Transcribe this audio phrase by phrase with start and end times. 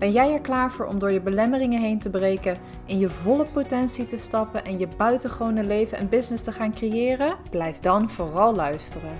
[0.00, 3.46] Ben jij er klaar voor om door je belemmeringen heen te breken, in je volle
[3.52, 7.34] potentie te stappen en je buitengewone leven en business te gaan creëren?
[7.50, 9.10] Blijf dan vooral luisteren.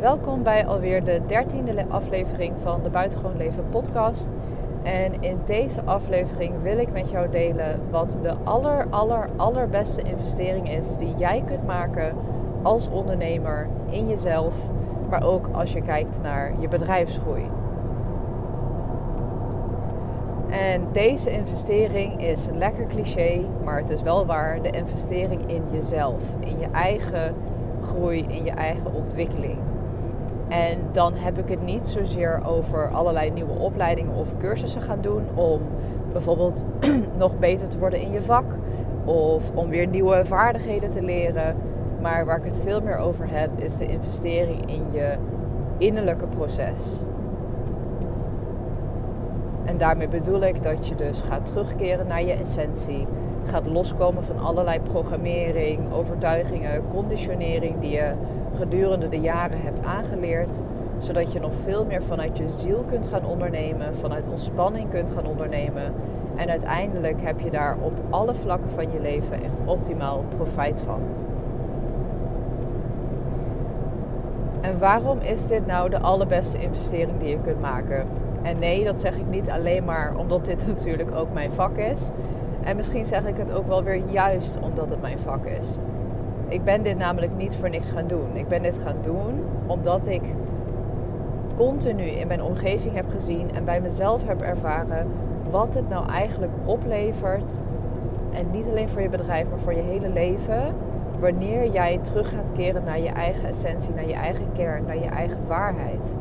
[0.00, 4.32] Welkom bij alweer de dertiende aflevering van de Buitengewoon Leven podcast.
[4.82, 10.70] En in deze aflevering wil ik met jou delen wat de aller, aller, allerbeste investering
[10.70, 12.16] is die jij kunt maken
[12.64, 14.54] als ondernemer in jezelf
[15.10, 17.42] maar ook als je kijkt naar je bedrijfsgroei.
[20.50, 24.62] En deze investering is lekker cliché, maar het is wel waar.
[24.62, 27.34] De investering in jezelf, in je eigen
[27.82, 29.58] groei, in je eigen ontwikkeling.
[30.48, 35.24] En dan heb ik het niet zozeer over allerlei nieuwe opleidingen of cursussen gaan doen
[35.34, 35.60] om
[36.12, 36.64] bijvoorbeeld
[37.18, 38.44] nog beter te worden in je vak
[39.04, 41.56] of om weer nieuwe vaardigheden te leren.
[42.04, 45.14] Maar waar ik het veel meer over heb, is de investering in je
[45.78, 46.96] innerlijke proces.
[49.64, 53.06] En daarmee bedoel ik dat je dus gaat terugkeren naar je essentie.
[53.44, 58.12] Gaat loskomen van allerlei programmering, overtuigingen, conditionering die je
[58.56, 60.62] gedurende de jaren hebt aangeleerd.
[60.98, 65.26] Zodat je nog veel meer vanuit je ziel kunt gaan ondernemen, vanuit ontspanning kunt gaan
[65.26, 65.92] ondernemen.
[66.36, 71.00] En uiteindelijk heb je daar op alle vlakken van je leven echt optimaal profijt van.
[74.64, 78.06] En waarom is dit nou de allerbeste investering die je kunt maken?
[78.42, 82.10] En nee, dat zeg ik niet alleen maar omdat dit natuurlijk ook mijn vak is.
[82.62, 85.78] En misschien zeg ik het ook wel weer juist omdat het mijn vak is.
[86.48, 88.26] Ik ben dit namelijk niet voor niks gaan doen.
[88.32, 90.22] Ik ben dit gaan doen omdat ik
[91.54, 95.06] continu in mijn omgeving heb gezien en bij mezelf heb ervaren
[95.50, 97.58] wat het nou eigenlijk oplevert.
[98.32, 100.74] En niet alleen voor je bedrijf, maar voor je hele leven
[101.24, 105.08] wanneer jij terug gaat keren naar je eigen essentie, naar je eigen kern, naar je
[105.08, 106.16] eigen waarheid.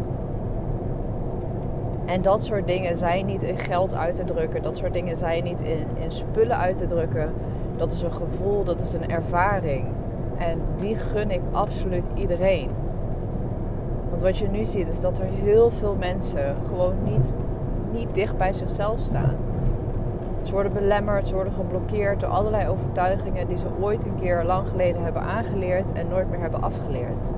[2.06, 4.62] En dat soort dingen zijn niet in geld uit te drukken.
[4.62, 7.34] Dat soort dingen zijn niet in, in spullen uit te drukken.
[7.76, 9.86] Dat is een gevoel, dat is een ervaring.
[10.38, 12.70] En die gun ik absoluut iedereen.
[14.10, 17.34] Want wat je nu ziet is dat er heel veel mensen gewoon niet,
[17.92, 19.36] niet dicht bij zichzelf staan.
[20.44, 24.68] Ze worden belemmerd, ze worden geblokkeerd door allerlei overtuigingen die ze ooit een keer lang
[24.68, 27.32] geleden hebben aangeleerd en nooit meer hebben afgeleerd.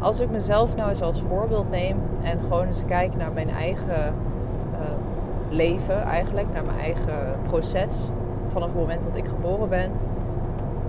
[0.00, 4.14] Als ik mezelf nou eens als voorbeeld neem en gewoon eens kijk naar mijn eigen
[4.72, 4.78] uh,
[5.48, 8.10] leven, eigenlijk, naar mijn eigen proces
[8.46, 9.90] vanaf het moment dat ik geboren ben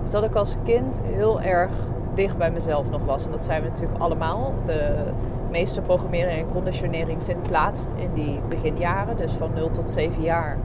[0.08, 1.70] is dat ik als kind heel erg
[2.14, 3.24] dicht bij mezelf nog was.
[3.24, 4.54] En dat zijn we natuurlijk allemaal.
[4.64, 4.94] De
[5.50, 10.56] meeste programmering en conditionering vindt plaats in die beginjaren, dus van 0 tot 7 jaar.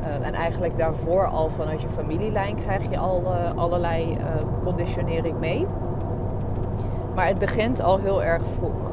[0.00, 4.24] Uh, en eigenlijk daarvoor al vanuit je familielijn krijg je al uh, allerlei uh,
[4.62, 5.66] conditionering mee.
[7.14, 8.90] Maar het begint al heel erg vroeg.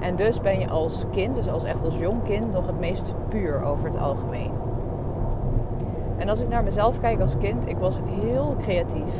[0.00, 3.14] En dus ben je als kind, dus als echt als jong kind, nog het meest
[3.28, 4.59] puur over het algemeen.
[6.20, 9.14] En als ik naar mezelf kijk als kind, ik was heel creatief.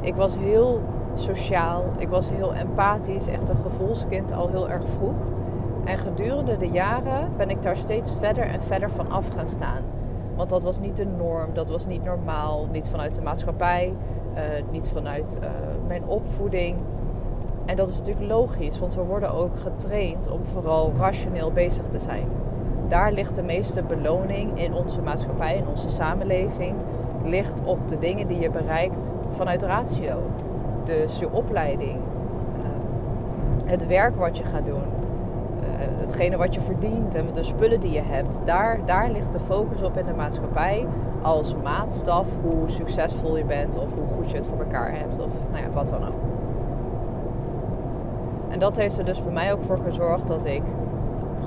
[0.00, 0.80] Ik was heel
[1.14, 1.84] sociaal.
[1.98, 3.26] Ik was heel empathisch.
[3.26, 5.16] Echt een gevoelskind al heel erg vroeg.
[5.84, 9.82] En gedurende de jaren ben ik daar steeds verder en verder van af gaan staan.
[10.36, 12.68] Want dat was niet de norm, dat was niet normaal.
[12.72, 13.92] Niet vanuit de maatschappij,
[14.34, 14.40] uh,
[14.70, 15.48] niet vanuit uh,
[15.86, 16.76] mijn opvoeding.
[17.64, 22.00] En dat is natuurlijk logisch, want we worden ook getraind om vooral rationeel bezig te
[22.00, 22.28] zijn
[22.88, 26.74] daar ligt de meeste beloning in onze maatschappij, in onze samenleving,
[27.24, 30.22] ligt op de dingen die je bereikt vanuit ratio.
[30.84, 34.82] Dus je opleiding, eh, het werk wat je gaat doen,
[35.60, 35.66] eh,
[36.00, 38.40] hetgene wat je verdient en de spullen die je hebt.
[38.44, 40.86] Daar, daar ligt de focus op in de maatschappij
[41.22, 45.32] als maatstaf hoe succesvol je bent of hoe goed je het voor elkaar hebt of
[45.50, 46.20] nou ja, wat dan ook.
[48.48, 50.62] En dat heeft er dus bij mij ook voor gezorgd dat ik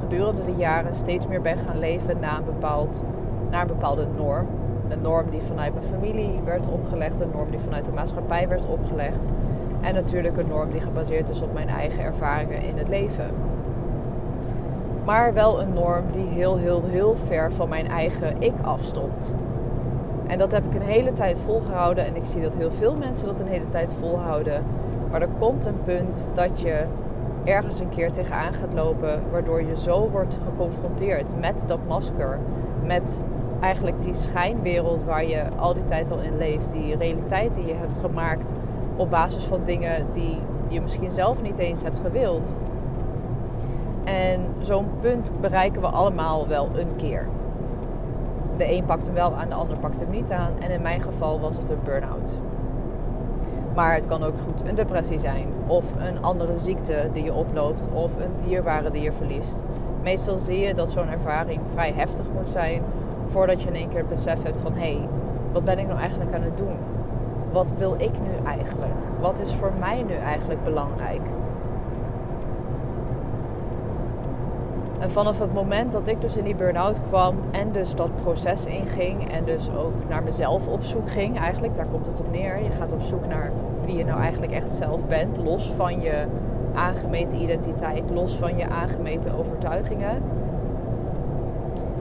[0.09, 3.03] gedurende de jaren steeds meer ben gaan leven naar een, bepaald,
[3.49, 4.47] naar een bepaalde norm.
[4.89, 8.65] Een norm die vanuit mijn familie werd opgelegd, een norm die vanuit de maatschappij werd
[8.65, 9.31] opgelegd.
[9.81, 13.25] En natuurlijk een norm die gebaseerd is op mijn eigen ervaringen in het leven.
[15.05, 19.35] Maar wel een norm die heel, heel, heel ver van mijn eigen ik afstond.
[20.27, 22.05] En dat heb ik een hele tijd volgehouden.
[22.05, 24.63] En ik zie dat heel veel mensen dat een hele tijd volhouden.
[25.11, 26.83] Maar er komt een punt dat je
[27.49, 32.39] ergens een keer tegenaan gaat lopen, waardoor je zo wordt geconfronteerd met dat masker,
[32.85, 33.21] met
[33.59, 37.73] eigenlijk die schijnwereld waar je al die tijd al in leeft, die realiteit die je
[37.73, 38.53] hebt gemaakt
[38.95, 40.37] op basis van dingen die
[40.67, 42.55] je misschien zelf niet eens hebt gewild.
[44.03, 47.27] En zo'n punt bereiken we allemaal wel een keer.
[48.57, 50.51] De een pakt hem wel aan, de ander pakt hem niet aan.
[50.59, 52.33] En in mijn geval was het een burn-out.
[53.79, 57.87] Maar het kan ook goed een depressie zijn, of een andere ziekte die je oploopt,
[57.93, 59.63] of een dierbare die je verliest.
[60.03, 62.81] Meestal zie je dat zo'n ervaring vrij heftig moet zijn
[63.25, 65.07] voordat je in één keer het besef hebt van hé, hey,
[65.51, 66.75] wat ben ik nou eigenlijk aan het doen?
[67.51, 68.93] Wat wil ik nu eigenlijk?
[69.19, 71.21] Wat is voor mij nu eigenlijk belangrijk?
[74.99, 78.65] En vanaf het moment dat ik dus in die burn-out kwam en dus dat proces
[78.65, 82.63] inging en dus ook naar mezelf op zoek ging, eigenlijk, daar komt het op neer.
[82.63, 83.51] Je gaat op zoek naar
[83.89, 86.25] wie je nou eigenlijk echt zelf bent, los van je
[86.73, 90.21] aangemeten identiteit, los van je aangemeten overtuigingen.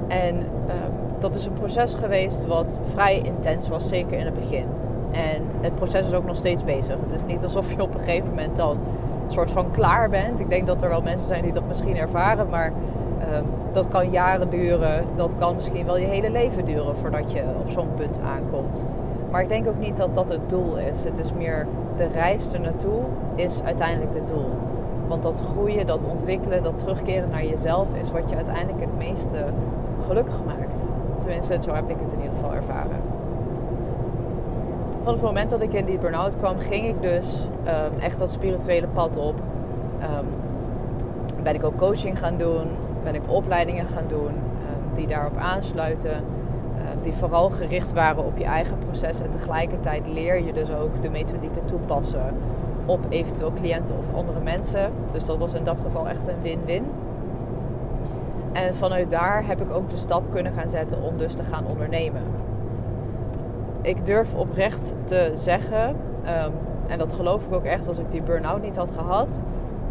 [0.08, 0.36] En
[0.66, 4.66] ehm, dat is een proces geweest wat vrij intens was, zeker in het begin.
[5.10, 6.96] En het proces is ook nog steeds bezig.
[7.02, 8.78] Het is niet alsof je op een gegeven moment dan
[9.26, 10.40] een soort van klaar bent.
[10.40, 12.72] Ik denk dat er wel mensen zijn die dat misschien ervaren, maar
[13.18, 15.04] ehm, dat kan jaren duren.
[15.14, 18.84] Dat kan misschien wel je hele leven duren voordat je op zo'n punt aankomt.
[19.30, 21.04] Maar ik denk ook niet dat dat het doel is.
[21.04, 21.66] Het is meer
[21.96, 23.02] de reis er naartoe
[23.34, 24.50] is uiteindelijk het doel.
[25.06, 29.44] Want dat groeien, dat ontwikkelen, dat terugkeren naar jezelf is wat je uiteindelijk het meeste
[30.06, 30.88] gelukkig maakt.
[31.18, 33.00] Tenminste, zo heb ik het in ieder geval ervaren.
[34.98, 38.30] Vanaf het moment dat ik in die burn-out kwam, ging ik dus ehm, echt dat
[38.30, 39.40] spirituele pad op.
[40.02, 40.26] Um,
[41.42, 42.66] ben ik ook coaching gaan doen,
[43.02, 46.24] ben ik opleidingen gaan doen um, die daarop aansluiten.
[47.02, 49.20] Die vooral gericht waren op je eigen proces.
[49.20, 52.34] En tegelijkertijd leer je dus ook de methodieken toepassen
[52.86, 54.90] op eventueel cliënten of andere mensen.
[55.12, 56.84] Dus dat was in dat geval echt een win-win.
[58.52, 61.66] En vanuit daar heb ik ook de stap kunnen gaan zetten om dus te gaan
[61.66, 62.22] ondernemen
[63.88, 66.50] ik durf oprecht te zeggen, ehm,
[66.88, 69.42] en dat geloof ik ook echt, als ik die burn-out niet had gehad,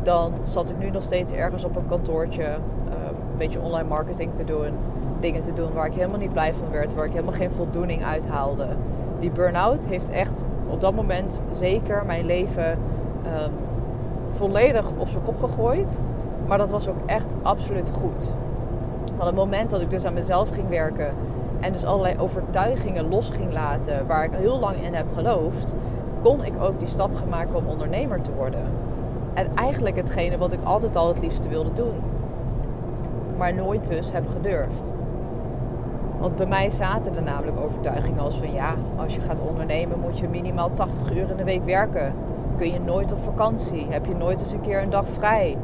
[0.03, 4.35] dan zat ik nu nog steeds ergens op een kantoortje um, een beetje online marketing
[4.35, 4.73] te doen.
[5.19, 8.05] Dingen te doen waar ik helemaal niet blij van werd, waar ik helemaal geen voldoening
[8.05, 8.67] uit haalde.
[9.19, 13.51] Die burn-out heeft echt op dat moment zeker mijn leven um,
[14.29, 15.99] volledig op zijn kop gegooid.
[16.47, 18.33] Maar dat was ook echt absoluut goed.
[19.17, 21.13] Van het moment dat ik dus aan mezelf ging werken,
[21.59, 25.73] en dus allerlei overtuigingen los ging laten waar ik heel lang in heb geloofd,
[26.21, 28.61] kon ik ook die stap gaan maken om ondernemer te worden.
[29.33, 31.95] En eigenlijk hetgene wat ik altijd al het liefste wilde doen.
[33.37, 34.95] Maar nooit dus heb gedurfd.
[36.19, 40.19] Want bij mij zaten er namelijk overtuigingen als van ja, als je gaat ondernemen moet
[40.19, 42.13] je minimaal 80 uur in de week werken.
[42.57, 43.87] Kun je nooit op vakantie?
[43.89, 45.57] Heb je nooit eens een keer een dag vrij?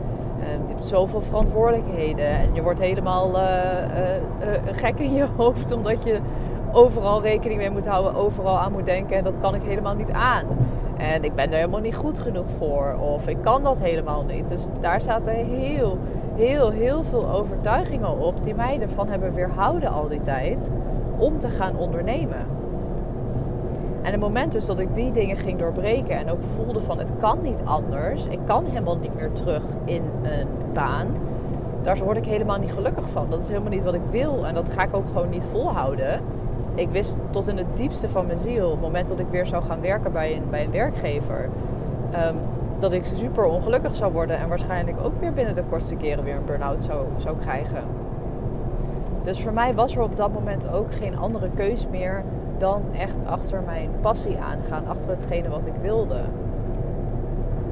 [0.68, 3.46] je hebt zoveel verantwoordelijkheden en je wordt helemaal uh,
[4.72, 6.20] gek in je hoofd omdat je
[6.72, 10.12] overal rekening mee moet houden, overal aan moet denken en dat kan ik helemaal niet
[10.12, 10.46] aan.
[11.12, 14.48] En ik ben er helemaal niet goed genoeg voor of ik kan dat helemaal niet.
[14.48, 15.98] Dus daar zaten heel,
[16.36, 20.70] heel, heel veel overtuigingen op die mij ervan hebben weerhouden al die tijd
[21.18, 22.46] om te gaan ondernemen.
[24.02, 27.12] En het moment dus dat ik die dingen ging doorbreken en ook voelde van het
[27.20, 31.08] kan niet anders, ik kan helemaal niet meer terug in een baan,
[31.82, 33.28] daar word ik helemaal niet gelukkig van.
[33.30, 36.22] Dat is helemaal niet wat ik wil en dat ga ik ook gewoon niet volhouden.
[36.76, 39.46] Ik wist tot in het diepste van mijn ziel, op het moment dat ik weer
[39.46, 41.50] zou gaan werken bij een, bij een werkgever,
[42.28, 42.36] um,
[42.80, 46.36] dat ik super ongelukkig zou worden en waarschijnlijk ook weer binnen de kortste keren weer
[46.36, 47.84] een burn-out zou, zou krijgen.
[49.24, 52.24] Dus voor mij was er op dat moment ook geen andere keus meer
[52.58, 56.22] dan echt achter mijn passie aangaan, achter hetgene wat ik wilde.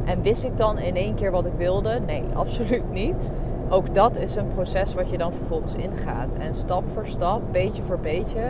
[0.06, 2.00] En wist ik dan in één keer wat ik wilde?
[2.06, 3.32] Nee, absoluut niet.
[3.70, 6.36] Ook dat is een proces wat je dan vervolgens ingaat.
[6.36, 8.42] En stap voor stap, beetje voor beetje,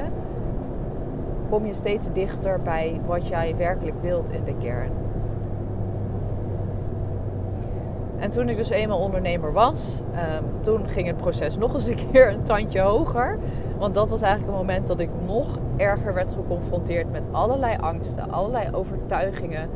[1.52, 4.92] kom je steeds dichter bij wat jij werkelijk wilt in de kern.
[8.18, 11.98] En toen ik dus eenmaal ondernemer was, um, toen ging het proces nog eens een
[12.12, 13.38] keer een tandje hoger.
[13.78, 18.32] Want dat was eigenlijk een moment dat ik nog erger werd geconfronteerd met allerlei angsten,
[18.32, 19.70] allerlei overtuigingen,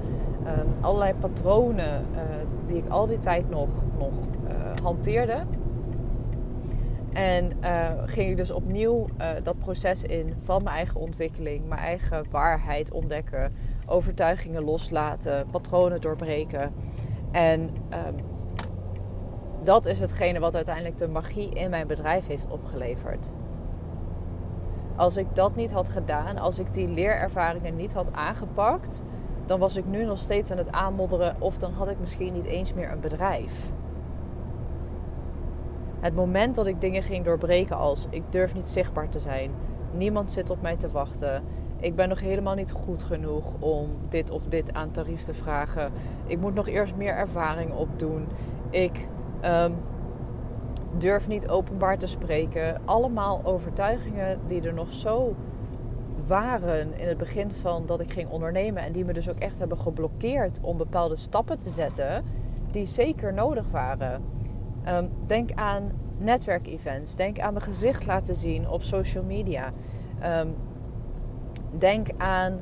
[0.48, 2.20] um, allerlei patronen uh,
[2.68, 4.14] die ik al die tijd nog, nog
[4.48, 4.54] uh,
[4.84, 5.38] hanteerde.
[7.16, 9.08] En uh, ging ik dus opnieuw
[9.44, 13.56] dat proces in van mijn eigen ontwikkeling, mijn eigen waarheid ontdekken,
[13.88, 16.74] overtuigingen loslaten, patronen doorbreken.
[17.32, 18.16] En um,
[19.64, 23.32] dat is hetgene wat uiteindelijk de magie in mijn bedrijf heeft opgeleverd.
[24.96, 29.04] Als ik dat niet had gedaan, als ik die leerervaringen niet had aangepakt,
[29.46, 32.46] dan was ik nu nog steeds aan het aanmodderen of dan had ik misschien niet
[32.46, 33.72] eens meer een bedrijf.
[36.06, 39.52] Het moment dat ik dingen ging doorbreken als ik durf niet zichtbaar te zijn,
[39.92, 41.44] niemand zit op mij te wachten,
[41.80, 45.92] ik ben nog helemaal niet goed genoeg om dit of dit aan tarief te vragen,
[46.26, 48.28] ik moet nog eerst meer ervaring opdoen,
[48.70, 49.08] ik
[49.46, 49.76] um,
[50.98, 52.82] durf niet openbaar te spreken.
[52.86, 55.36] Allemaal overtuigingen die er nog zo
[56.28, 59.60] waren in het begin van dat ik ging ondernemen en die me dus ook echt
[59.60, 62.24] hebben geblokkeerd om bepaalde stappen te zetten
[62.72, 64.22] die zeker nodig waren.
[64.88, 67.16] Um, denk aan netwerkevents.
[67.16, 69.74] Denk aan mijn gezicht laten zien op social media.
[70.24, 70.56] Um,
[71.78, 72.60] denk aan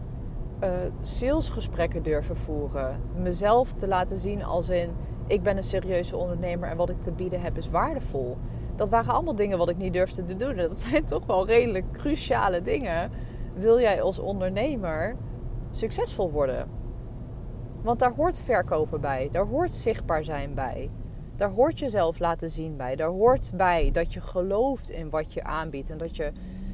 [0.63, 0.69] uh,
[1.01, 2.99] salesgesprekken durven voeren.
[3.15, 4.89] Mezelf te laten zien als in
[5.27, 8.37] ik ben een serieuze ondernemer en wat ik te bieden heb is waardevol.
[8.75, 10.55] Dat waren allemaal dingen wat ik niet durfde te doen.
[10.55, 13.11] Dat zijn toch wel redelijk cruciale dingen.
[13.53, 15.15] Wil jij als ondernemer
[15.71, 16.67] succesvol worden?
[17.81, 20.89] Want daar hoort verkopen bij, daar hoort zichtbaar zijn bij.
[21.43, 22.95] Daar hoort jezelf laten zien bij.
[22.95, 26.31] Daar hoort bij dat je gelooft in wat je aanbiedt en dat je,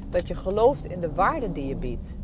[0.08, 2.16] dat je gelooft in de waarde die je biedt.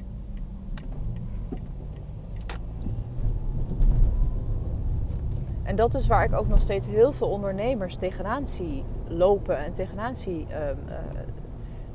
[5.62, 9.72] En dat is waar ik ook nog steeds heel veel ondernemers tegenaan zie lopen en
[9.72, 10.56] tegenaan zie uh,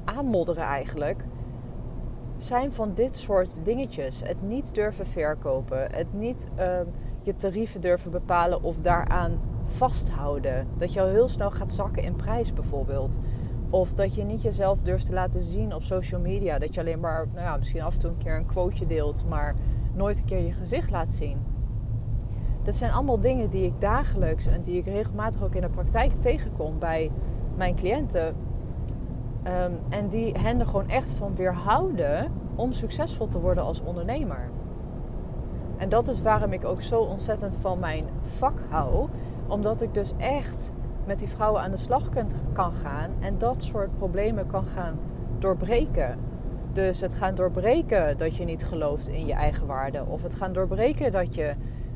[0.06, 1.24] aanmodderen eigenlijk.
[2.38, 4.22] Zijn van dit soort dingetjes.
[4.24, 5.92] Het niet durven verkopen.
[5.92, 6.86] Het niet ehm,
[7.22, 10.68] je tarieven durven bepalen of daaraan vasthouden.
[10.78, 13.20] Dat je al heel snel gaat zakken in prijs bijvoorbeeld.
[13.70, 16.60] Of dat je niet jezelf durft te laten zien op social media.
[16.60, 19.24] Dat je alleen maar, nou ja, misschien af en toe een keer een quoteje deelt,
[19.30, 19.56] maar
[19.94, 21.38] nooit een keer je gezicht laat zien.
[22.64, 26.12] Dat zijn allemaal dingen die ik dagelijks en die ik regelmatig ook in de praktijk
[26.12, 27.12] tegenkom bij
[27.56, 28.36] mijn cliënten.
[29.44, 34.50] Ehm, en die hen er gewoon echt van weerhouden om succesvol te worden als ondernemer.
[35.78, 39.08] En dat is waarom ik ook zo ontzettend van mijn vak hou.
[39.52, 40.72] Omdat ik dus echt
[41.06, 42.10] met die vrouwen aan de slag
[42.54, 45.00] kan gaan en dat soort problemen kan gaan
[45.40, 46.20] doorbreken.
[46.74, 50.06] Dus het gaan doorbreken dat je niet gelooft in je eigen waarde.
[50.08, 51.54] Of het gaan doorbreken dat je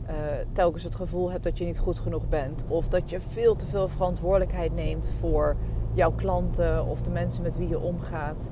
[0.10, 0.12] uh,
[0.52, 2.64] telkens het gevoel hebt dat je niet goed genoeg bent.
[2.68, 5.56] Of dat je veel te veel verantwoordelijkheid neemt voor
[5.94, 8.50] jouw klanten of de mensen met wie je omgaat.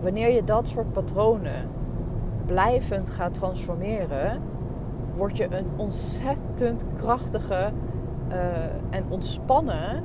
[0.00, 1.70] Wanneer je dat soort patronen
[2.46, 4.40] blijvend gaat transformeren,
[5.16, 7.70] word je een ontzettend krachtige
[8.28, 8.36] uh,
[8.90, 10.02] en ontspannen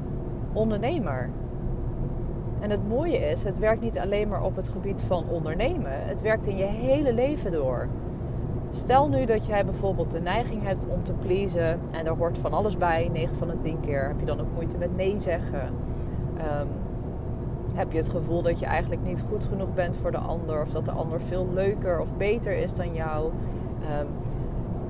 [0.54, 1.30] ondernemer.
[2.60, 6.22] En het mooie is, het werkt niet alleen maar op het gebied van ondernemen, het
[6.22, 7.88] werkt in je hele leven door.
[8.72, 12.54] Stel nu dat jij bijvoorbeeld de neiging hebt om te pleasen en daar hoort van
[12.54, 14.08] alles bij, 9 van de 10 keer.
[14.08, 15.70] Heb je dan ook moeite met nee zeggen?
[16.38, 16.68] Um,
[17.74, 20.70] heb je het gevoel dat je eigenlijk niet goed genoeg bent voor de ander of
[20.70, 23.26] dat de ander veel leuker of beter is dan jou?
[23.26, 24.08] Um,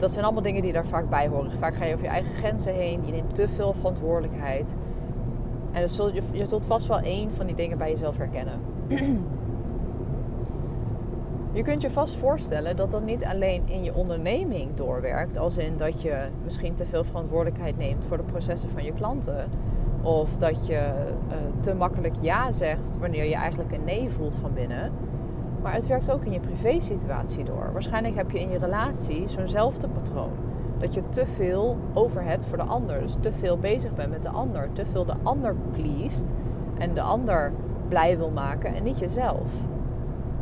[0.06, 1.52] dat zijn allemaal dingen die daar vaak bij horen.
[1.52, 4.76] Vaak ga je over je eigen grenzen heen, je neemt te veel verantwoordelijkheid.
[5.72, 8.60] En dus je, je zult vast wel één van die dingen bij jezelf herkennen.
[11.52, 15.78] Je kunt je vast voorstellen dat dat niet alleen in je onderneming doorwerkt, als in
[15.78, 19.50] dat je misschien te veel verantwoordelijkheid neemt voor de processen van je klanten.
[20.02, 24.54] Of dat je uh, te makkelijk ja zegt wanneer je eigenlijk een nee voelt van
[24.54, 24.92] binnen.
[25.66, 27.70] Maar het werkt ook in je privésituatie door.
[27.74, 30.32] Waarschijnlijk heb je in je relatie zo'nzelfde patroon.
[30.80, 33.02] Dat je te veel over hebt voor de ander.
[33.02, 34.70] Dus te veel bezig bent met de ander.
[34.74, 36.32] Te veel de ander pleest.
[36.78, 37.52] En de ander
[37.88, 39.52] blij wil maken en niet jezelf.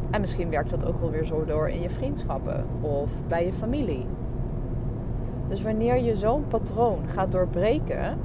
[0.09, 3.53] En misschien werkt dat ook wel weer zo door in je vriendschappen of bij je
[3.53, 4.05] familie.
[5.47, 8.17] Dus wanneer je zo'n patroon gaat doorbreken,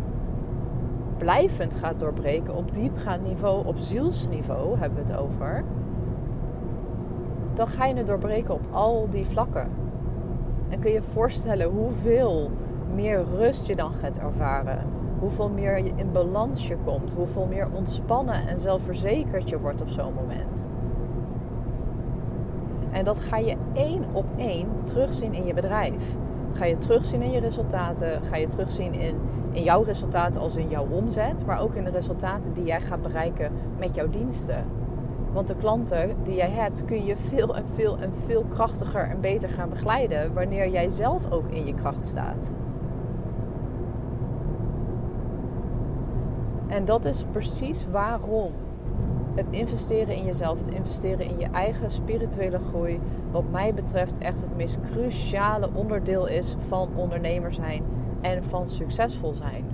[1.19, 5.65] blijvend gaat doorbreken op diepgaand niveau, op zielsniveau hebben we het over,
[7.59, 9.69] dan ga je het doorbreken op al die vlakken.
[10.69, 12.51] En kun je je voorstellen hoeveel
[12.95, 14.79] meer rust je dan gaat ervaren.
[15.19, 17.15] Hoeveel meer je in balans je komt.
[17.15, 20.67] Hoeveel meer ontspannen en zelfverzekerd je wordt op zo'n moment.
[22.91, 26.17] En dat ga je één op één terugzien in je bedrijf.
[26.53, 29.17] Ga je terugzien in je resultaten, ga je terugzien in,
[29.51, 33.03] in jouw resultaten als in jouw omzet, maar ook in de resultaten die jij gaat
[33.03, 34.65] bereiken met jouw diensten.
[35.39, 39.21] Want de klanten die jij hebt kun je veel en veel en veel krachtiger en
[39.21, 42.53] beter gaan begeleiden wanneer jij zelf ook in je kracht staat.
[46.67, 48.51] En dat is precies waarom
[49.35, 54.41] het investeren in jezelf, het investeren in je eigen spirituele groei, wat mij betreft echt
[54.41, 57.85] het meest cruciale onderdeel is van ondernemer zijn
[58.21, 59.68] en van succesvol zijn.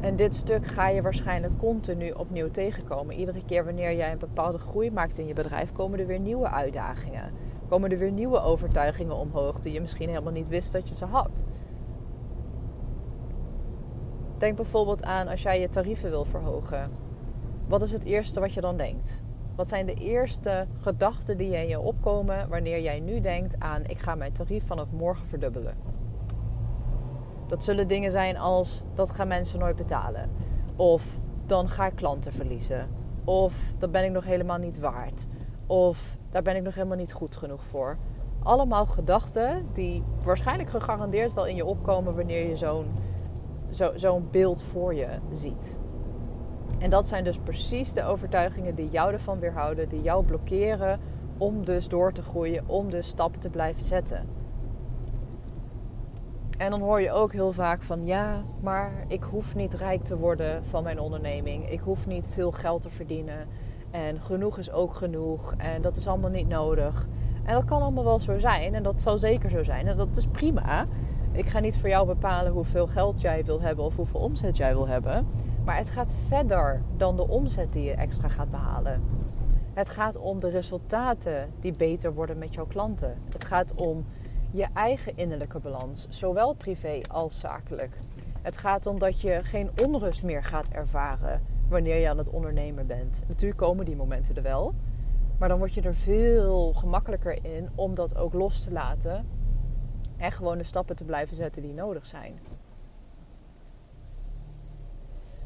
[0.00, 3.14] En dit stuk ga je waarschijnlijk continu opnieuw tegenkomen.
[3.14, 6.50] Iedere keer wanneer jij een bepaalde groei maakt in je bedrijf, komen er weer nieuwe
[6.50, 7.32] uitdagingen.
[7.68, 11.04] Komen er weer nieuwe overtuigingen omhoog die je misschien helemaal niet wist dat je ze
[11.04, 11.44] had.
[14.38, 16.90] Denk bijvoorbeeld aan als jij je tarieven wil verhogen.
[17.68, 19.22] Wat is het eerste wat je dan denkt?
[19.56, 23.98] Wat zijn de eerste gedachten die in je opkomen wanneer jij nu denkt aan ik
[23.98, 25.95] ga mijn tarief vanaf morgen verdubbelen?
[27.48, 30.30] Dat zullen dingen zijn als dat gaan mensen nooit betalen.
[30.76, 31.14] Of
[31.46, 32.86] dan ga ik klanten verliezen.
[33.24, 35.26] Of dat ben ik nog helemaal niet waard.
[35.66, 37.96] Of daar ben ik nog helemaal niet goed genoeg voor.
[38.42, 42.86] Allemaal gedachten die waarschijnlijk gegarandeerd wel in je opkomen wanneer je zo'n
[43.94, 45.76] zo'n beeld voor je ziet.
[46.78, 51.00] En dat zijn dus precies de overtuigingen die jou ervan weerhouden, die jou blokkeren
[51.38, 54.45] om dus door te groeien, om dus stappen te blijven zetten.
[56.56, 60.16] En dan hoor je ook heel vaak van ja, maar ik hoef niet rijk te
[60.18, 61.70] worden van mijn onderneming.
[61.70, 63.46] Ik hoef niet veel geld te verdienen.
[63.90, 65.54] En genoeg is ook genoeg.
[65.56, 67.06] En dat is allemaal niet nodig.
[67.44, 68.74] En dat kan allemaal wel zo zijn.
[68.74, 69.86] En dat zal zeker zo zijn.
[69.86, 70.86] En dat is prima.
[71.32, 74.72] Ik ga niet voor jou bepalen hoeveel geld jij wil hebben of hoeveel omzet jij
[74.72, 75.26] wil hebben.
[75.64, 79.02] Maar het gaat verder dan de omzet die je extra gaat behalen.
[79.74, 83.18] Het gaat om de resultaten die beter worden met jouw klanten.
[83.32, 84.04] Het gaat om
[84.52, 87.96] je eigen innerlijke balans, zowel privé als zakelijk.
[88.42, 92.86] Het gaat om dat je geen onrust meer gaat ervaren wanneer je aan het ondernemen
[92.86, 93.22] bent.
[93.28, 94.74] Natuurlijk komen die momenten er wel,
[95.38, 99.26] maar dan word je er veel gemakkelijker in om dat ook los te laten
[100.16, 102.38] en gewoon de stappen te blijven zetten die nodig zijn.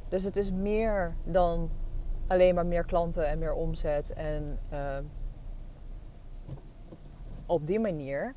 [0.08, 1.70] Dus het is meer dan
[2.26, 4.96] alleen maar meer klanten en meer omzet en uh,
[7.46, 8.34] op die manier.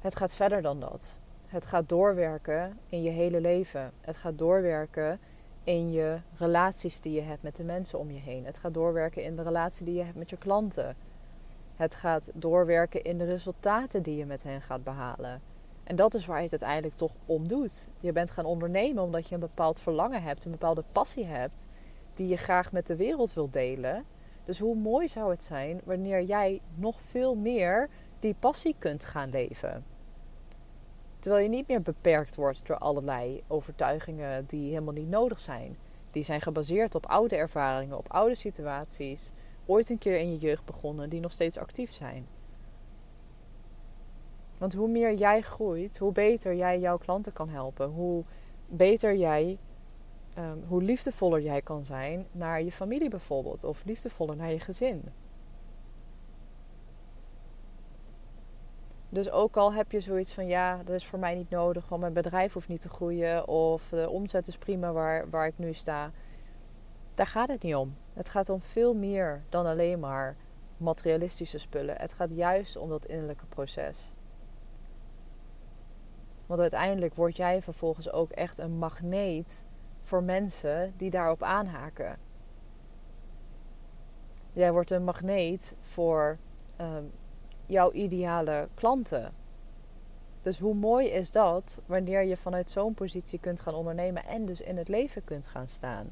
[0.00, 1.16] Het gaat verder dan dat.
[1.46, 3.92] Het gaat doorwerken in je hele leven.
[4.00, 5.20] Het gaat doorwerken
[5.64, 8.44] in je relaties die je hebt met de mensen om je heen.
[8.46, 10.96] Het gaat doorwerken in de relatie die je hebt met je klanten.
[11.76, 15.40] Het gaat doorwerken in de resultaten die je met hen gaat behalen.
[15.84, 17.88] En dat is waar je het uiteindelijk toch om doet.
[18.00, 21.66] Je bent gaan ondernemen omdat je een bepaald verlangen hebt, een bepaalde passie hebt,
[22.16, 24.04] die je graag met de wereld wilt delen.
[24.44, 27.88] Dus hoe mooi zou het zijn wanneer jij nog veel meer
[28.20, 29.84] die passie kunt gaan leven.
[31.18, 35.76] Terwijl je niet meer beperkt wordt door allerlei overtuigingen die helemaal niet nodig zijn.
[36.10, 39.30] Die zijn gebaseerd op oude ervaringen, op oude situaties,
[39.66, 42.26] ooit een keer in je jeugd begonnen, die nog steeds actief zijn.
[44.58, 47.88] Want hoe meer jij groeit, hoe beter jij jouw klanten kan helpen.
[47.88, 48.24] Hoe
[48.66, 49.58] beter jij,
[50.38, 53.64] um, hoe liefdevoller jij kan zijn naar je familie bijvoorbeeld.
[53.64, 55.02] Of liefdevoller naar je gezin.
[59.08, 62.00] Dus ook al heb je zoiets van ja, dat is voor mij niet nodig, want
[62.00, 65.72] mijn bedrijf hoeft niet te groeien of de omzet is prima waar, waar ik nu
[65.72, 66.10] sta.
[67.14, 67.94] Daar gaat het niet om.
[68.12, 70.36] Het gaat om veel meer dan alleen maar
[70.76, 71.96] materialistische spullen.
[71.98, 74.12] Het gaat juist om dat innerlijke proces.
[76.46, 79.64] Want uiteindelijk word jij vervolgens ook echt een magneet
[80.02, 82.18] voor mensen die daarop aanhaken.
[84.52, 86.36] Jij wordt een magneet voor
[86.76, 87.04] ehm,
[87.68, 89.32] jouw ideale klanten.
[90.42, 94.60] Dus hoe mooi is dat wanneer je vanuit zo'n positie kunt gaan ondernemen en dus
[94.60, 96.06] in het leven kunt gaan staan?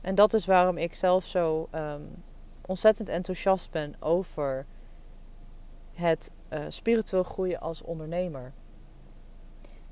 [0.00, 2.22] En dat is waarom ik zelf zo um,
[2.66, 4.66] ontzettend enthousiast ben over
[5.94, 8.52] het uh, spiritueel groeien als ondernemer.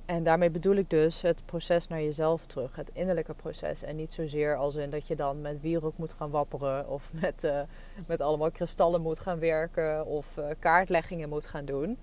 [0.07, 3.83] En daarmee bedoel ik dus het proces naar jezelf terug, het innerlijke proces.
[3.83, 7.45] En niet zozeer als in dat je dan met wierook moet gaan wapperen of met,
[7.45, 7.61] uh,
[8.07, 11.99] met allemaal kristallen moet gaan werken of uh, kaartleggingen moet gaan doen.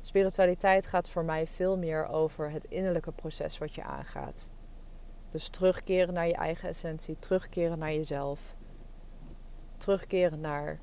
[0.00, 4.50] Spiritualiteit gaat voor mij veel meer over het innerlijke proces wat je aangaat.
[5.30, 8.54] Dus terugkeren naar je eigen essentie, terugkeren naar jezelf.
[9.78, 10.80] Terugkeren naar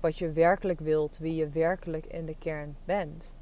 [0.00, 3.34] wat je werkelijk wilt, wie je werkelijk in de kern bent.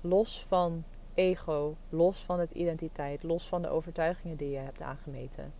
[0.00, 5.52] Los van ego, los van het identiteit, los van de overtuigingen die je hebt aangemeten.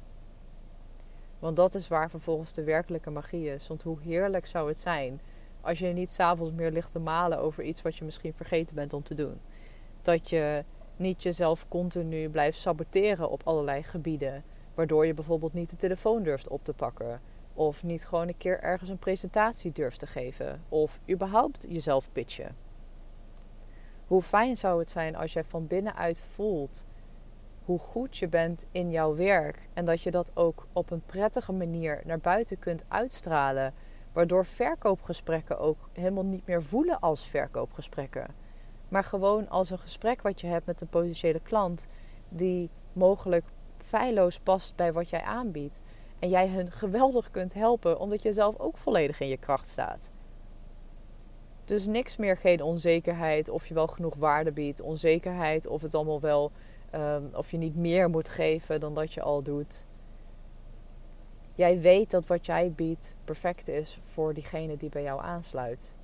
[1.39, 3.69] Want dat is waar vervolgens de werkelijke magie is.
[3.69, 5.21] Want hoe heerlijk zou het zijn
[5.61, 8.93] als je niet s'avonds meer ligt te malen over iets wat je misschien vergeten bent
[8.93, 9.41] om te doen.
[10.03, 10.65] Dat je
[10.97, 14.45] niet jezelf continu blijft saboteren op allerlei gebieden.
[14.75, 17.21] Waardoor je bijvoorbeeld niet de telefoon durft op te pakken.
[17.55, 20.63] Of niet gewoon een keer ergens een presentatie durft te geven.
[20.69, 22.57] Of überhaupt jezelf pitchen.
[24.11, 26.85] Hoe fijn zou het zijn als jij van binnenuit voelt
[27.65, 29.69] hoe goed je bent in jouw werk.
[29.73, 33.75] En dat je dat ook op een prettige manier naar buiten kunt uitstralen.
[34.13, 38.27] Waardoor verkoopgesprekken ook helemaal niet meer voelen als verkoopgesprekken.
[38.89, 41.87] Maar gewoon als een gesprek wat je hebt met een potentiële klant
[42.29, 43.45] die mogelijk
[43.77, 45.83] feilloos past bij wat jij aanbiedt.
[46.19, 50.11] En jij hen geweldig kunt helpen omdat je zelf ook volledig in je kracht staat.
[51.71, 54.81] Dus niks meer, geen onzekerheid of je wel genoeg waarde biedt.
[54.81, 56.53] Onzekerheid of het allemaal wel,
[56.95, 59.87] um, of je niet meer moet geven dan dat je al doet.
[61.55, 65.95] Jij weet dat wat jij biedt perfect is voor diegene die bij jou aansluit.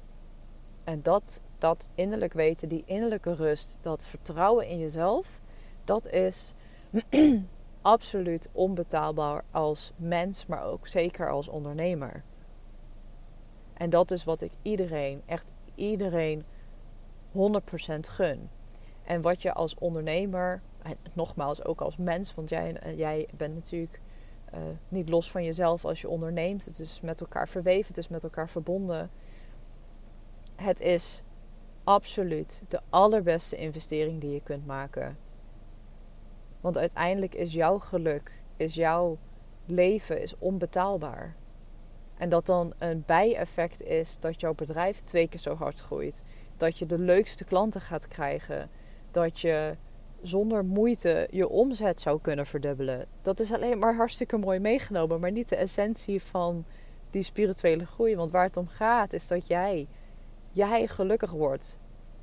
[0.84, 5.40] En dat, dat innerlijk weten, die innerlijke rust, dat vertrouwen in jezelf,
[5.84, 6.54] dat is
[7.80, 12.22] absoluut onbetaalbaar als mens, maar ook zeker als ondernemer.
[13.74, 16.44] En dat is wat ik iedereen, echt iedereen
[17.32, 17.34] 100%
[18.00, 18.48] gun.
[19.04, 24.00] En wat je als ondernemer, en nogmaals ook als mens, want jij, jij bent natuurlijk
[24.54, 26.64] uh, niet los van jezelf als je onderneemt.
[26.64, 29.10] Het is met elkaar verweven, het is met elkaar verbonden.
[30.54, 31.22] Het is
[31.84, 35.18] absoluut de allerbeste investering die je kunt maken.
[36.60, 39.16] Want uiteindelijk is jouw geluk, is jouw
[39.66, 41.34] leven is onbetaalbaar.
[42.18, 46.24] En dat dan een bijeffect is dat jouw bedrijf twee keer zo hard groeit.
[46.56, 48.70] Dat je de leukste klanten gaat krijgen.
[49.10, 49.76] Dat je
[50.22, 53.06] zonder moeite je omzet zou kunnen verdubbelen.
[53.22, 56.64] Dat is alleen maar hartstikke mooi meegenomen, maar niet de essentie van
[57.10, 58.16] die spirituele groei.
[58.16, 59.86] Want waar het om gaat is dat jij,
[60.52, 61.78] jij gelukkig wordt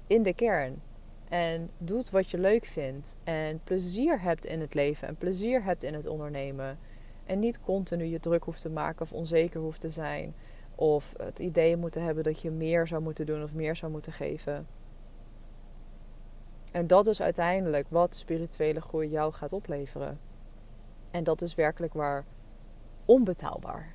[0.08, 0.82] in de kern.
[1.30, 3.16] En doet wat je leuk vindt.
[3.24, 5.08] En plezier hebt in het leven.
[5.08, 6.80] En plezier hebt in het ondernemen.
[7.26, 10.36] En niet continu je druk hoeft te maken of onzeker hoeft te zijn.
[10.76, 14.14] Of het idee moeten hebben dat je meer zou moeten doen of meer zou moeten
[14.14, 14.68] geven.
[16.72, 20.20] En dat is uiteindelijk wat spirituele groei jou gaat opleveren.
[21.12, 22.26] En dat is werkelijk waar
[23.06, 23.94] onbetaalbaar.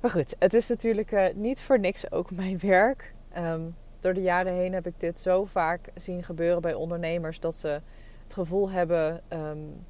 [0.00, 3.14] Maar goed, het is natuurlijk uh, niet voor niks ook mijn werk.
[3.38, 7.54] Um, door de jaren heen heb ik dit zo vaak zien gebeuren bij ondernemers dat
[7.54, 7.80] ze
[8.22, 9.84] het gevoel hebben um,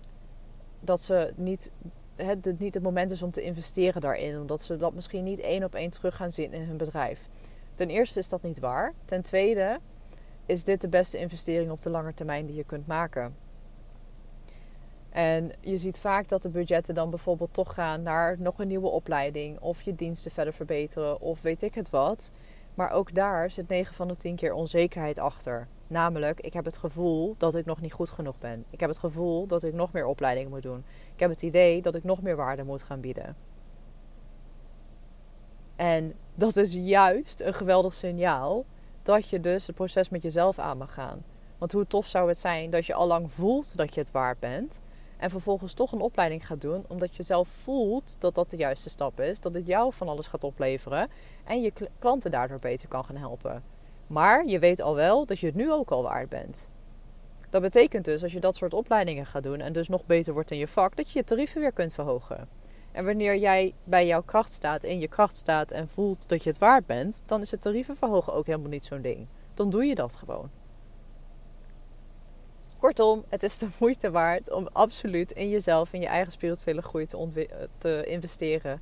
[0.85, 1.73] dat ze niet
[2.17, 4.41] het niet het moment is om te investeren daarin.
[4.41, 7.29] Omdat ze dat misschien niet één op één terug gaan zien in hun bedrijf.
[7.75, 8.93] Ten eerste is dat niet waar.
[9.05, 9.79] Ten tweede
[10.47, 13.35] is dit de beste investering op de lange termijn die je kunt maken.
[15.11, 18.89] En je ziet vaak dat de budgetten dan bijvoorbeeld toch gaan naar nog een nieuwe
[18.89, 19.61] opleiding.
[19.61, 21.21] Of je diensten verder verbeteren.
[21.21, 22.31] Of weet ik het wat.
[22.75, 25.67] Maar ook daar zit 9 van de 10 keer onzekerheid achter.
[25.93, 28.65] Namelijk, ik heb het gevoel dat ik nog niet goed genoeg ben.
[28.71, 30.85] Ik heb het gevoel dat ik nog meer opleiding moet doen.
[31.15, 33.37] Ik heb het idee dat ik nog meer waarde moet gaan bieden.
[35.77, 38.65] En dat is juist een geweldig signaal
[39.03, 41.25] dat je dus het proces met jezelf aan mag gaan.
[41.59, 44.41] Want hoe tof zou het zijn dat je al lang voelt dat je het waard
[44.41, 44.81] bent.
[45.17, 48.91] En vervolgens toch een opleiding gaat doen, omdat je zelf voelt dat dat de juiste
[48.91, 49.41] stap is.
[49.41, 51.09] Dat het jou van alles gaat opleveren.
[51.47, 53.72] En je klanten daardoor beter kan gaan helpen.
[54.13, 56.69] Maar je weet al wel dat je het nu ook al waard bent.
[57.51, 60.51] Dat betekent dus als je dat soort opleidingen gaat doen en dus nog beter wordt
[60.51, 62.49] in je vak, dat je je tarieven weer kunt verhogen.
[62.93, 66.51] En wanneer jij bij jouw kracht staat, in je kracht staat en voelt dat je
[66.51, 69.27] het waard bent, dan is het tarieven verhogen ook helemaal niet zo'n ding.
[69.55, 70.51] Dan doe je dat gewoon.
[72.81, 77.07] Kortom, het is de moeite waard om absoluut in jezelf, in je eigen spirituele groei
[77.07, 78.81] te, te investeren.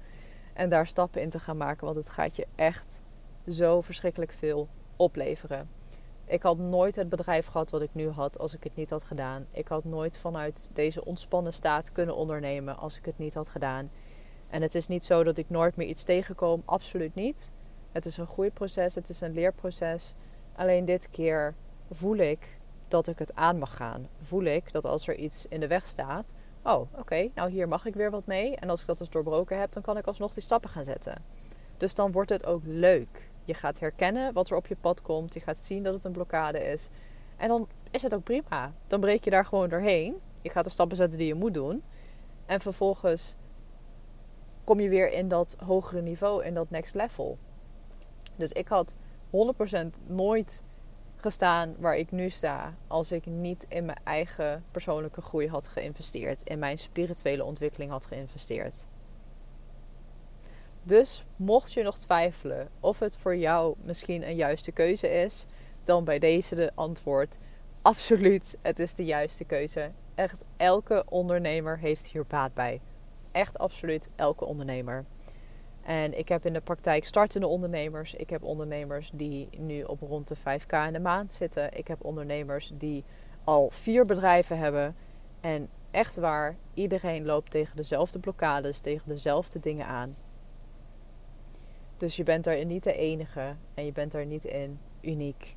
[0.54, 3.00] En daar stappen in te gaan maken, want het gaat je echt
[3.48, 4.68] zo verschrikkelijk veel
[5.00, 5.68] opleveren.
[6.24, 9.02] Ik had nooit het bedrijf gehad wat ik nu had als ik het niet had
[9.02, 9.46] gedaan.
[9.50, 13.90] Ik had nooit vanuit deze ontspannen staat kunnen ondernemen als ik het niet had gedaan.
[14.50, 17.50] En het is niet zo dat ik nooit meer iets tegenkom, absoluut niet.
[17.92, 20.14] Het is een groeiproces, het is een leerproces.
[20.56, 21.54] Alleen dit keer
[21.90, 22.58] voel ik
[22.88, 24.08] dat ik het aan mag gaan.
[24.22, 27.86] Voel ik dat als er iets in de weg staat, oh oké, nou hier mag
[27.86, 28.56] ik weer wat mee.
[28.56, 31.22] En als ik dat dus doorbroken heb, dan kan ik alsnog die stappen gaan zetten.
[31.76, 33.29] Dus dan wordt het ook leuk.
[33.44, 35.34] Je gaat herkennen wat er op je pad komt.
[35.34, 36.88] Je gaat zien dat het een blokkade is.
[37.36, 38.72] En dan is het ook prima.
[38.86, 40.14] Dan breek je daar gewoon doorheen.
[40.42, 41.82] Je gaat de stappen zetten die je moet doen.
[42.46, 43.36] En vervolgens
[44.64, 47.38] kom je weer in dat hogere niveau, in dat next level.
[48.36, 48.96] Dus ik had
[49.30, 49.36] 100%
[50.06, 50.62] nooit
[51.16, 56.42] gestaan waar ik nu sta als ik niet in mijn eigen persoonlijke groei had geïnvesteerd,
[56.42, 58.86] in mijn spirituele ontwikkeling had geïnvesteerd.
[60.82, 65.46] Dus mocht je nog twijfelen of het voor jou misschien een juiste keuze is,
[65.84, 67.38] dan bij deze de antwoord:
[67.82, 69.90] absoluut, het is de juiste keuze.
[70.14, 72.80] Echt elke ondernemer heeft hier baat bij.
[73.32, 75.04] Echt absoluut elke ondernemer.
[75.82, 78.14] En ik heb in de praktijk startende ondernemers.
[78.14, 81.76] Ik heb ondernemers die nu op rond de 5k in de maand zitten.
[81.76, 83.04] Ik heb ondernemers die
[83.44, 84.94] al vier bedrijven hebben.
[85.40, 90.14] En echt waar, iedereen loopt tegen dezelfde blokkades, tegen dezelfde dingen aan.
[92.00, 95.56] Dus je bent daarin niet de enige en je bent daar niet in uniek.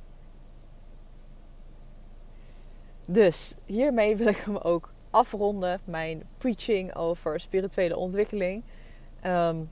[3.08, 8.62] Dus hiermee wil ik hem ook afronden, mijn preaching over spirituele ontwikkeling.
[9.26, 9.68] Um,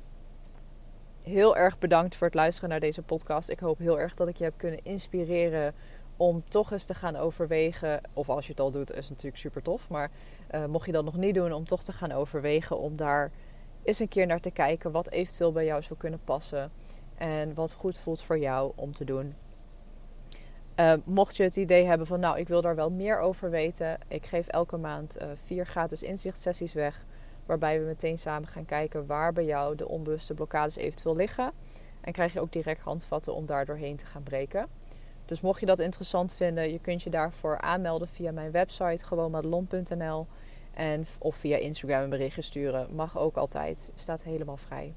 [1.23, 3.49] heel erg bedankt voor het luisteren naar deze podcast.
[3.49, 5.75] Ik hoop heel erg dat ik je heb kunnen inspireren
[6.17, 8.01] om toch eens te gaan overwegen.
[8.15, 9.89] Of als je het al doet, is het natuurlijk super tof.
[9.89, 10.11] Maar
[10.55, 13.31] uh, mocht je dat nog niet doen, om toch te gaan overwegen om daar
[13.85, 16.71] eens een keer naar te kijken wat eventueel bij jou zou kunnen passen.
[17.17, 19.35] En wat goed voelt voor jou om te doen.
[20.81, 23.99] Uh, mocht je het idee hebben van nou, ik wil daar wel meer over weten.
[24.09, 27.05] Ik geef elke maand uh, vier gratis inzichtsessies weg.
[27.47, 31.53] Waarbij we meteen samen gaan kijken waar bij jou de onbewuste blokkades eventueel liggen.
[32.01, 34.67] En krijg je ook direct handvatten om daar doorheen te gaan breken.
[35.27, 40.27] Dus mocht je dat interessant vinden, je kunt je daarvoor aanmelden via mijn website gewoonmadelon.nl
[40.75, 42.95] en of via Instagram een berichtje sturen.
[42.95, 43.93] Mag ook altijd.
[43.95, 44.95] Staat helemaal vrij.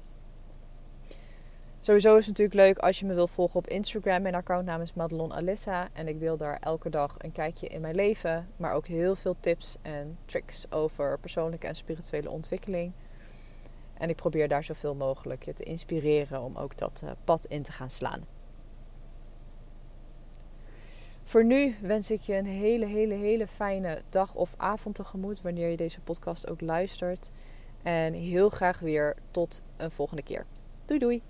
[1.80, 4.22] Sowieso is het natuurlijk leuk als je me wil volgen op Instagram.
[4.22, 5.88] Mijn accountnaam is Madelon Alissa.
[5.92, 8.48] En ik deel daar elke dag een kijkje in mijn leven.
[8.56, 12.92] Maar ook heel veel tips en tricks over persoonlijke en spirituele ontwikkeling.
[13.98, 17.62] En ik probeer daar zoveel mogelijk je te inspireren om ook dat uh, pad in
[17.62, 18.35] te gaan slaan.
[21.26, 25.68] Voor nu wens ik je een hele, hele, hele fijne dag of avond tegemoet wanneer
[25.68, 27.30] je deze podcast ook luistert.
[27.82, 30.46] En heel graag weer tot een volgende keer.
[30.84, 31.22] Doei doei!